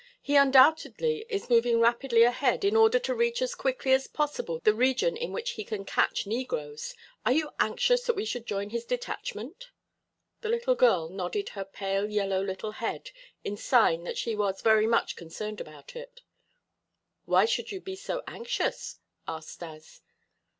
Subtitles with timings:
[0.19, 4.73] He undoubtedly is moving rapidly ahead, in order to reach as quickly as possible the
[4.73, 6.95] region in which he can catch negroes.
[7.23, 9.69] Are you anxious that we should join his detachment?"
[10.41, 13.11] The little girl nodded her pale yellow little head
[13.43, 16.23] in sign that she was very much concerned about it.
[17.25, 18.97] "Why should you be so anxious?"
[19.27, 20.01] asked Stas.